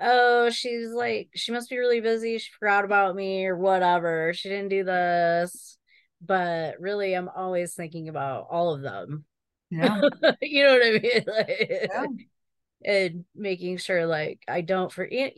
[0.00, 2.38] oh, she's like, she must be really busy.
[2.38, 4.32] She forgot about me or whatever.
[4.34, 5.78] She didn't do this.
[6.24, 9.24] But really, I'm always thinking about all of them.
[9.70, 10.00] Yeah.
[10.42, 11.24] you know what I mean?
[11.26, 12.06] Like, yeah.
[12.84, 15.34] And making sure, like, I don't forget.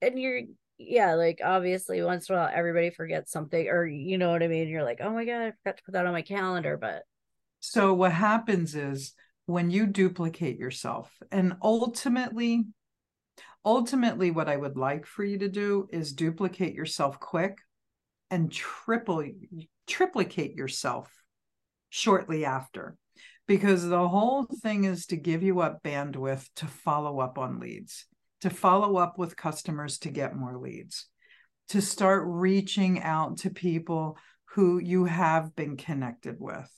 [0.00, 0.42] And you're,
[0.78, 4.48] yeah, like, obviously, once in a while, everybody forgets something, or you know what I
[4.48, 4.68] mean?
[4.68, 6.76] You're like, oh my God, I forgot to put that on my calendar.
[6.76, 7.02] But
[7.60, 9.14] so what happens is
[9.46, 12.66] when you duplicate yourself and ultimately
[13.64, 17.58] ultimately what I would like for you to do is duplicate yourself quick
[18.30, 19.24] and triple
[19.86, 21.10] triplicate yourself
[21.90, 22.96] shortly after
[23.46, 28.06] because the whole thing is to give you up bandwidth to follow up on leads
[28.40, 31.08] to follow up with customers to get more leads
[31.68, 34.16] to start reaching out to people
[34.54, 36.70] who you have been connected with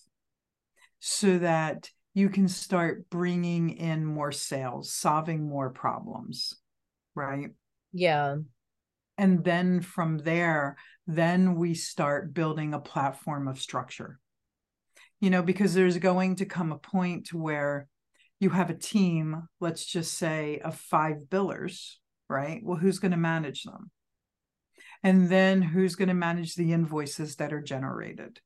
[0.99, 6.55] so that you can start bringing in more sales, solving more problems,
[7.15, 7.51] right?
[7.93, 8.37] Yeah.
[9.17, 10.77] And then from there,
[11.07, 14.19] then we start building a platform of structure.
[15.21, 17.89] You know, because there's going to come a point where
[18.41, 21.95] you have a team, let's just say, of five billers,
[22.29, 22.61] right?
[22.63, 23.91] Well, who's going to manage them?
[25.03, 28.41] And then who's going to manage the invoices that are generated?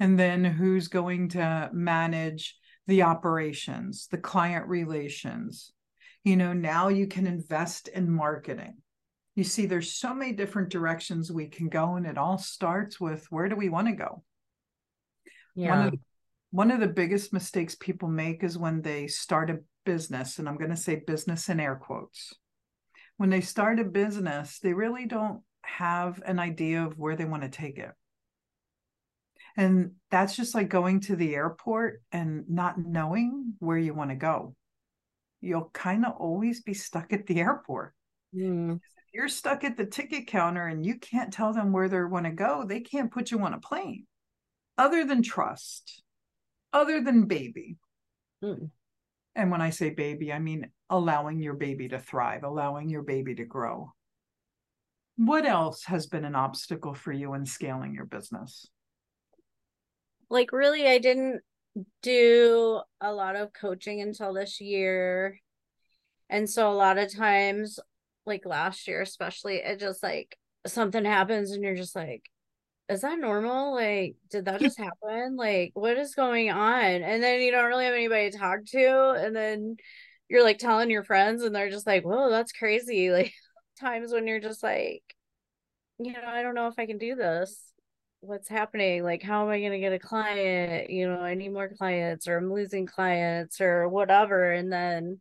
[0.00, 5.72] and then who's going to manage the operations the client relations
[6.22, 8.76] you know now you can invest in marketing
[9.34, 13.26] you see there's so many different directions we can go and it all starts with
[13.30, 14.22] where do we want to go
[15.54, 15.98] yeah one of, the,
[16.50, 20.56] one of the biggest mistakes people make is when they start a business and i'm
[20.56, 22.34] going to say business in air quotes
[23.16, 27.42] when they start a business they really don't have an idea of where they want
[27.42, 27.92] to take it
[29.56, 34.16] and that's just like going to the airport and not knowing where you want to
[34.16, 34.54] go.
[35.40, 37.94] You'll kind of always be stuck at the airport.
[38.34, 38.76] Mm.
[38.76, 38.80] If
[39.12, 42.32] you're stuck at the ticket counter and you can't tell them where they want to
[42.32, 44.06] go, they can't put you on a plane.
[44.76, 46.02] Other than trust,
[46.72, 47.76] other than baby.
[48.42, 48.70] Mm.
[49.36, 53.34] And when I say baby, I mean allowing your baby to thrive, allowing your baby
[53.36, 53.92] to grow.
[55.16, 58.68] What else has been an obstacle for you in scaling your business?
[60.30, 61.42] like really I didn't
[62.02, 65.40] do a lot of coaching until this year.
[66.28, 67.78] And so a lot of times
[68.26, 72.22] like last year especially it just like something happens and you're just like
[72.88, 73.74] is that normal?
[73.74, 75.36] Like, did that just happen?
[75.36, 76.84] Like, what is going on?
[76.84, 79.10] And then you don't really have anybody to talk to.
[79.10, 79.76] And then
[80.28, 83.10] you're like telling your friends, and they're just like, whoa, that's crazy.
[83.10, 83.32] Like,
[83.80, 85.02] times when you're just like,
[85.98, 87.74] you know, I don't know if I can do this
[88.26, 91.52] what's happening like how am i going to get a client you know i need
[91.52, 95.20] more clients or i'm losing clients or whatever and then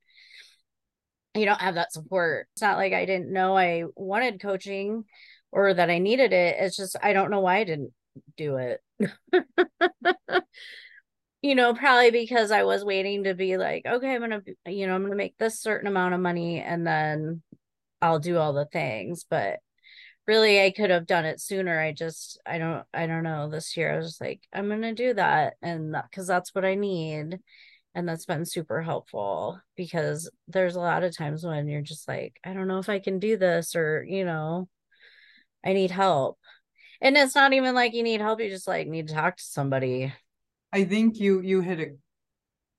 [1.35, 5.03] you don't have that support it's not like i didn't know i wanted coaching
[5.53, 7.91] or that i needed it it's just i don't know why i didn't
[8.37, 8.81] do it
[11.41, 14.95] you know probably because i was waiting to be like okay i'm gonna you know
[14.95, 17.41] i'm gonna make this certain amount of money and then
[18.01, 19.59] i'll do all the things but
[20.27, 21.79] really I could have done it sooner.
[21.79, 23.49] I just I don't I don't know.
[23.49, 26.75] This year I was like I'm going to do that and cuz that's what I
[26.75, 27.39] need.
[27.95, 32.39] And that's been super helpful because there's a lot of times when you're just like
[32.43, 34.67] I don't know if I can do this or you know
[35.63, 36.37] I need help.
[37.01, 39.43] And it's not even like you need help, you just like need to talk to
[39.43, 40.13] somebody.
[40.71, 41.95] I think you you hit a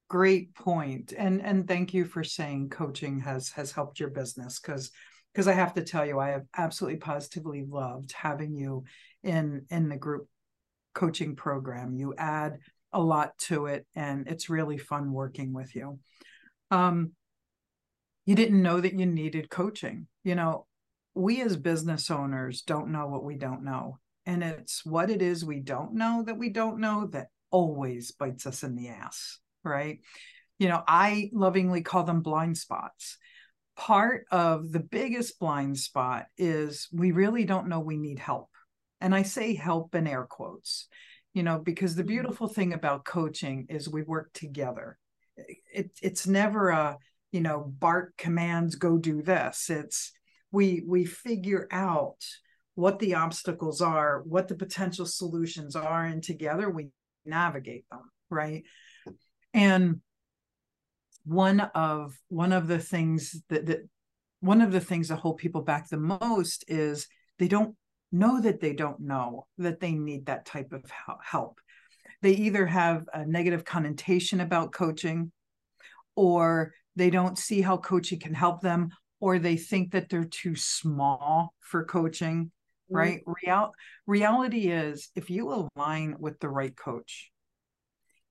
[0.08, 4.90] great point and and thank you for saying coaching has has helped your business cuz
[5.34, 8.84] because I have to tell you, I have absolutely positively loved having you
[9.24, 10.28] in in the group
[10.94, 11.94] coaching program.
[11.94, 12.58] You add
[12.92, 15.98] a lot to it, and it's really fun working with you.
[16.70, 17.12] Um,
[18.24, 20.06] you didn't know that you needed coaching.
[20.22, 20.66] You know,
[21.14, 23.98] we as business owners don't know what we don't know.
[24.26, 28.46] And it's what it is we don't know that we don't know that always bites
[28.46, 30.00] us in the ass, right?
[30.58, 33.18] You know, I lovingly call them blind spots.
[33.76, 38.48] Part of the biggest blind spot is we really don't know we need help.
[39.00, 40.88] And I say help in air quotes,
[41.34, 42.08] you know, because the mm-hmm.
[42.08, 44.98] beautiful thing about coaching is we work together.
[45.36, 46.96] It, it's never a,
[47.32, 49.68] you know, Bart commands go do this.
[49.68, 50.12] It's
[50.54, 52.24] we we figure out
[52.76, 56.90] what the obstacles are, what the potential solutions are, and together we
[57.26, 58.62] navigate them, right?
[59.52, 60.00] And
[61.24, 63.88] one of one of the things that, that
[64.40, 67.74] one of the things that hold people back the most is they don't
[68.12, 70.84] know that they don't know that they need that type of
[71.20, 71.60] help.
[72.22, 75.32] They either have a negative connotation about coaching
[76.14, 78.90] or they don't see how coaching can help them
[79.20, 82.96] or they think that they're too small for coaching mm-hmm.
[82.96, 83.72] right Real,
[84.06, 87.30] reality is if you align with the right coach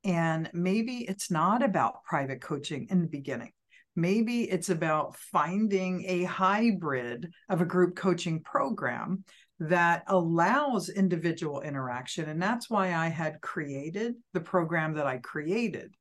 [0.03, 3.51] and maybe it's not about private coaching in the beginning
[3.95, 9.23] maybe it's about finding a hybrid of a group coaching program
[9.59, 15.93] that allows individual interaction and that's why i had created the program that i created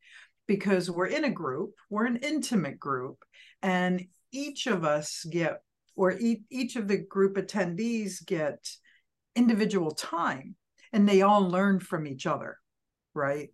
[0.47, 3.25] because we're in a group, we're an intimate group,
[3.63, 5.63] and each of us get,
[5.95, 8.69] or each, each of the group attendees get
[9.37, 10.57] individual time
[10.93, 12.59] and they all learn from each other,
[13.15, 13.51] right?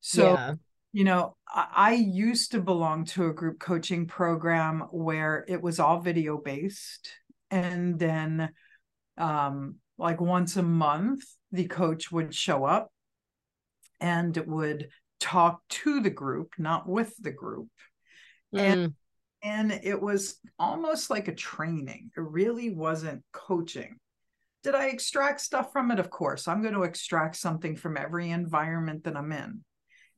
[0.00, 0.54] So, yeah.
[0.92, 5.78] you know, I, I used to belong to a group coaching program where it was
[5.78, 7.10] all video based.
[7.50, 8.50] And then,
[9.18, 11.22] um, like once a month,
[11.52, 12.90] the coach would show up
[14.00, 14.88] and would
[15.20, 17.68] talk to the group, not with the group.
[18.54, 18.60] Mm.
[18.60, 18.94] And
[19.42, 22.10] and it was almost like a training.
[22.16, 23.96] It really wasn't coaching.
[24.62, 25.98] Did I extract stuff from it?
[25.98, 26.46] Of course.
[26.46, 29.64] I'm going to extract something from every environment that I'm in.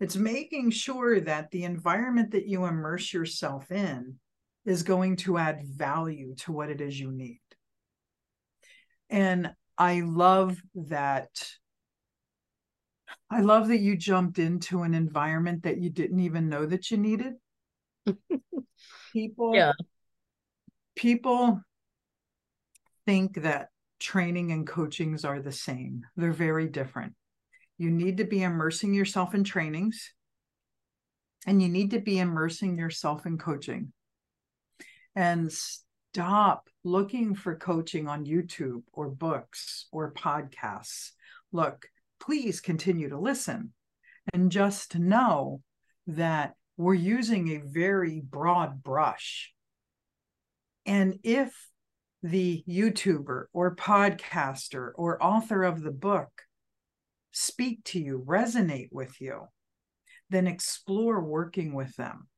[0.01, 4.17] It's making sure that the environment that you immerse yourself in
[4.65, 7.41] is going to add value to what it is you need.
[9.11, 11.29] And I love that
[13.31, 16.97] I love that you jumped into an environment that you didn't even know that you
[16.97, 17.35] needed.
[19.13, 19.73] people yeah.
[20.97, 21.61] people
[23.07, 23.69] think that
[24.01, 26.05] training and coachings are the same.
[26.17, 27.15] They're very different.
[27.79, 30.13] You need to be immersing yourself in trainings
[31.47, 33.93] and you need to be immersing yourself in coaching.
[35.15, 41.11] And stop looking for coaching on YouTube or books or podcasts.
[41.53, 41.87] Look,
[42.21, 43.73] please continue to listen
[44.33, 45.61] and just know
[46.07, 49.53] that we're using a very broad brush.
[50.87, 51.55] And if
[52.23, 56.31] the YouTuber or podcaster or author of the book
[57.33, 59.43] speak to you, resonate with you,
[60.31, 62.29] then explore working with them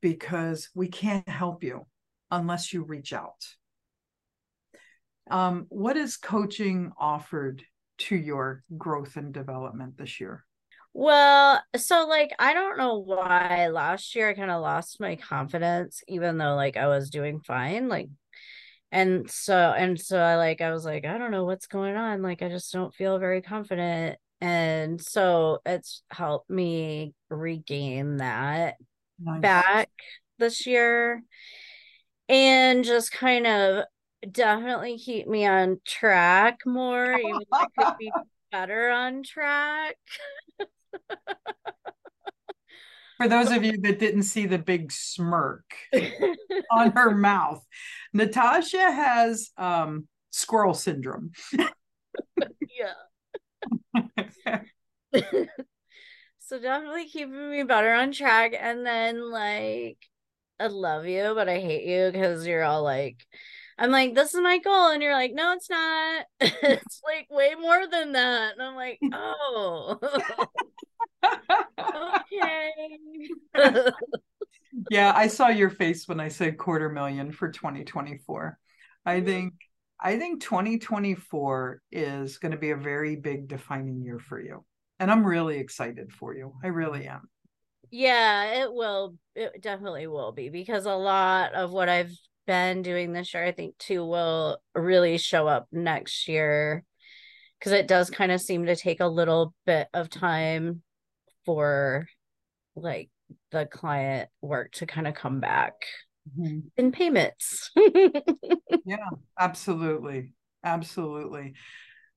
[0.00, 1.86] because we can't help you
[2.30, 3.44] unless you reach out.
[5.30, 7.62] Um, what is coaching offered
[7.98, 10.44] to your growth and development this year?
[10.94, 16.02] Well, so like I don't know why last year I kind of lost my confidence
[16.08, 18.08] even though like I was doing fine like
[18.90, 22.22] and so and so I like I was like I don't know what's going on
[22.22, 28.76] like I just don't feel very confident and so it's helped me regain that
[29.20, 29.42] nice.
[29.42, 29.90] back
[30.38, 31.22] this year
[32.28, 33.84] and just kind of
[34.30, 37.14] definitely keep me on track more.
[37.14, 38.12] Even if I could be
[38.52, 39.96] better on track.
[43.18, 45.64] For those of you that didn't see the big smirk
[46.70, 47.64] on her mouth,
[48.12, 51.32] Natasha has um, squirrel syndrome.
[51.52, 52.94] yeah.
[56.38, 58.52] so definitely keeping me better on track.
[58.58, 59.98] And then, like,
[60.60, 63.26] I love you, but I hate you because you're all like,
[63.78, 64.90] I'm like, this is my goal.
[64.90, 66.26] And you're like, no, it's not.
[66.40, 68.52] it's like way more than that.
[68.52, 69.98] And I'm like, oh,
[71.94, 73.90] okay.
[74.90, 78.58] yeah, I saw your face when I said quarter million for 2024.
[79.04, 79.26] I mm-hmm.
[79.26, 79.54] think
[80.00, 84.64] I think 2024 is going to be a very big defining year for you.
[85.00, 86.54] And I'm really excited for you.
[86.62, 87.28] I really am.
[87.90, 89.16] Yeah, it will.
[89.34, 92.12] It definitely will be because a lot of what I've
[92.46, 96.84] been doing this year, I think too will really show up next year
[97.58, 100.82] because it does kind of seem to take a little bit of time
[101.48, 102.06] for
[102.76, 103.08] like
[103.52, 105.72] the client work to kind of come back
[106.38, 106.58] mm-hmm.
[106.76, 107.70] in payments.
[108.84, 110.34] yeah, absolutely.
[110.62, 111.54] Absolutely.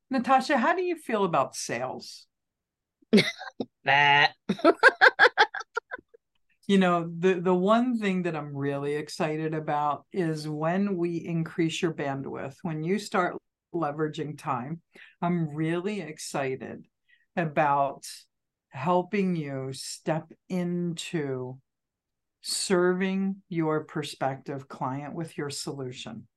[0.09, 2.27] Natasha, how do you feel about sales?
[3.85, 4.33] that.
[6.67, 11.81] you know, the the one thing that I'm really excited about is when we increase
[11.81, 13.37] your bandwidth, when you start
[13.73, 14.81] leveraging time,
[15.21, 16.85] I'm really excited
[17.37, 18.03] about
[18.71, 21.57] helping you step into
[22.41, 26.27] serving your prospective client with your solution.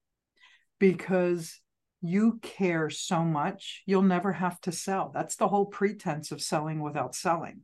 [0.78, 1.59] Because
[2.03, 5.11] you care so much you'll never have to sell.
[5.14, 7.61] That's the whole pretense of selling without selling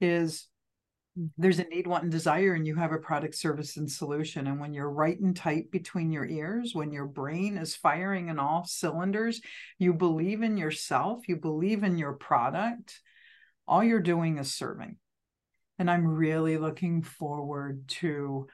[0.00, 0.48] is
[1.36, 4.48] there's a need want and desire and you have a product service and solution.
[4.48, 8.40] And when you're right and tight between your ears when your brain is firing in
[8.40, 9.40] all cylinders
[9.78, 13.00] you believe in yourself you believe in your product
[13.66, 14.96] all you're doing is serving
[15.78, 18.46] and i'm really looking forward to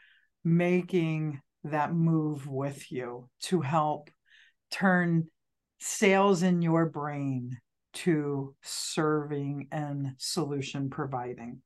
[0.44, 4.10] making that move with you to help
[4.70, 5.26] turn
[5.78, 7.56] sales in your brain
[7.92, 11.60] to serving and solution providing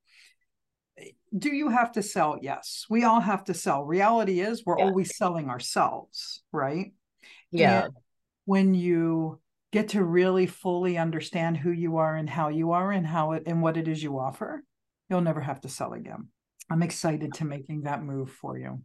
[1.37, 2.39] do you have to sell?
[2.41, 3.85] Yes, we all have to sell.
[3.85, 4.85] Reality is we're yeah.
[4.85, 6.93] always selling ourselves, right?
[7.51, 7.85] Yeah.
[7.85, 7.95] And
[8.45, 9.41] when you
[9.73, 13.45] get to really fully understand who you are and how you are and how it
[13.47, 14.63] and what it is you offer,
[15.09, 16.29] you'll never have to sell again.
[16.71, 18.83] I'm excited to making that move for you.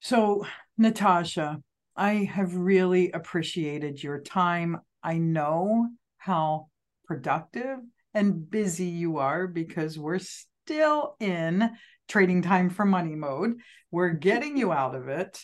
[0.00, 0.46] So,
[0.76, 1.62] Natasha,
[1.96, 4.80] I have really appreciated your time.
[5.02, 6.68] I know how
[7.06, 7.78] productive
[8.12, 11.70] and busy you are because we're still in
[12.08, 13.56] trading time for money mode.
[13.90, 15.42] We're getting you out of it.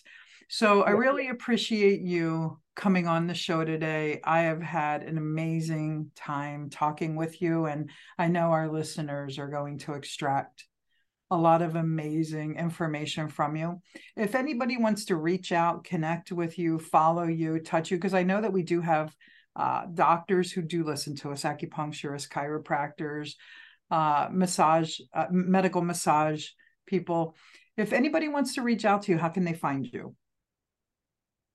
[0.53, 4.21] So I really appreciate you coming on the show today.
[4.25, 7.89] I have had an amazing time talking with you, and
[8.19, 10.65] I know our listeners are going to extract
[11.31, 13.81] a lot of amazing information from you.
[14.17, 18.25] If anybody wants to reach out, connect with you, follow you, touch you, because I
[18.25, 19.15] know that we do have
[19.55, 23.35] uh, doctors who do listen to us, acupuncturists, chiropractors,
[23.93, 26.49] uh, massage, uh, medical massage
[26.87, 27.37] people.
[27.77, 30.17] If anybody wants to reach out to you, how can they find you?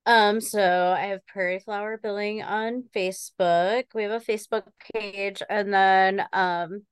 [0.06, 3.86] Um, so I have Prairie Flower Billing on Facebook.
[3.92, 4.62] We have a Facebook
[4.94, 6.82] page, and then um,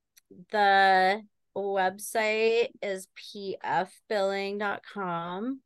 [0.51, 1.21] the
[1.55, 5.61] website is pfbilling.com,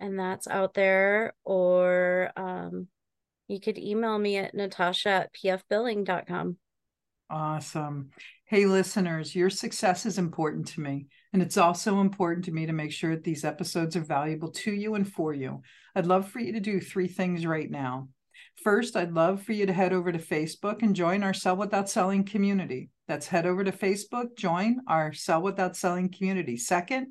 [0.00, 1.34] and that's out there.
[1.44, 2.88] Or um,
[3.48, 6.56] you could email me at natasha at pfbilling.com.
[7.28, 8.08] Awesome.
[8.46, 11.08] Hey, listeners, your success is important to me.
[11.32, 14.72] And it's also important to me to make sure that these episodes are valuable to
[14.72, 15.62] you and for you.
[15.94, 18.08] I'd love for you to do three things right now.
[18.62, 21.88] First, I'd love for you to head over to Facebook and join our Sell Without
[21.88, 22.90] Selling community.
[23.06, 26.56] That's head over to Facebook, join our Sell Without Selling community.
[26.56, 27.08] Second,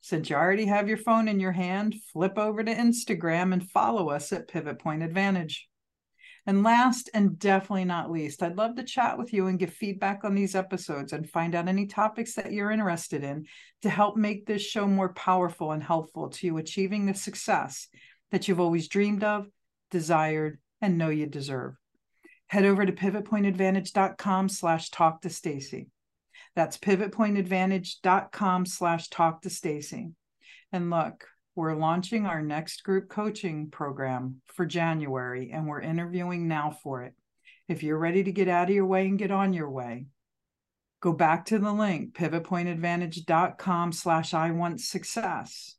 [0.00, 4.10] since you already have your phone in your hand, flip over to Instagram and follow
[4.10, 5.68] us at Pivot Point Advantage.
[6.46, 10.22] And last and definitely not least, I'd love to chat with you and give feedback
[10.22, 13.46] on these episodes and find out any topics that you're interested in
[13.82, 17.88] to help make this show more powerful and helpful to you achieving the success
[18.30, 19.48] that you've always dreamed of,
[19.90, 21.74] desired, and know you deserve.
[22.46, 25.88] Head over to pivotpointadvantage.com slash talk to Stacey.
[26.54, 30.10] That's pivotpointadvantage.com slash talk to Stacey.
[30.72, 31.26] And look,
[31.56, 37.14] we're launching our next group coaching program for January, and we're interviewing now for it.
[37.66, 40.06] If you're ready to get out of your way and get on your way,
[41.00, 45.76] go back to the link pivotpointadvantage.com slash I want success.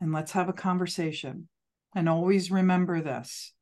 [0.00, 1.48] And let's have a conversation.
[1.94, 3.52] And always remember this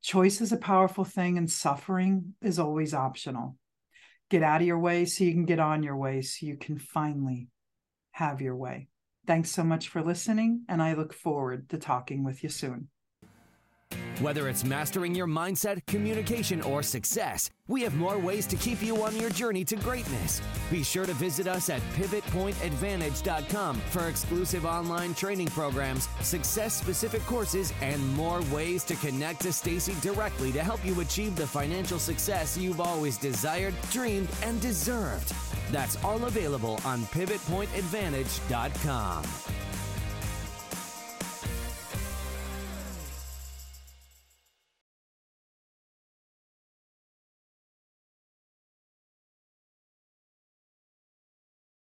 [0.00, 3.56] choice is a powerful thing, and suffering is always optional.
[4.30, 6.78] Get out of your way so you can get on your way so you can
[6.78, 7.48] finally
[8.12, 8.88] have your way.
[9.28, 12.88] Thanks so much for listening, and I look forward to talking with you soon.
[14.22, 19.02] Whether it's mastering your mindset, communication, or success, we have more ways to keep you
[19.02, 20.40] on your journey to greatness.
[20.70, 27.74] Be sure to visit us at pivotpointadvantage.com for exclusive online training programs, success specific courses,
[27.82, 32.56] and more ways to connect to Stacey directly to help you achieve the financial success
[32.56, 35.34] you've always desired, dreamed, and deserved.
[35.70, 39.67] That's all available on pivotpointadvantage.com.